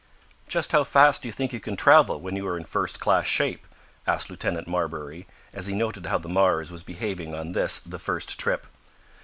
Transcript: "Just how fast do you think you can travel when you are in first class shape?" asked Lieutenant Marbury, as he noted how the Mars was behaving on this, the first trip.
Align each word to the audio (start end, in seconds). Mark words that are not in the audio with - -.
"Just 0.47 0.71
how 0.71 0.83
fast 0.83 1.21
do 1.21 1.27
you 1.27 1.31
think 1.31 1.53
you 1.53 1.59
can 1.59 1.75
travel 1.75 2.19
when 2.19 2.35
you 2.35 2.47
are 2.47 2.57
in 2.57 2.63
first 2.63 2.99
class 2.99 3.27
shape?" 3.27 3.67
asked 4.07 4.31
Lieutenant 4.31 4.67
Marbury, 4.67 5.27
as 5.53 5.67
he 5.67 5.75
noted 5.75 6.07
how 6.07 6.17
the 6.17 6.27
Mars 6.27 6.71
was 6.71 6.81
behaving 6.81 7.35
on 7.35 7.51
this, 7.51 7.77
the 7.77 7.99
first 7.99 8.39
trip. 8.39 8.65